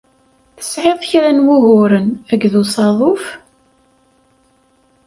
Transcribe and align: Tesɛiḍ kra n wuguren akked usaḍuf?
Tesɛiḍ 0.57 0.99
kra 1.09 1.29
n 1.31 1.43
wuguren 1.45 2.07
akked 2.33 2.53
usaḍuf? 2.61 3.25